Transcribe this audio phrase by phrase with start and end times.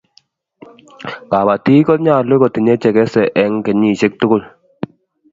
[1.31, 4.43] kabatik konyalun kotinye che kese eng kenyishiek tugul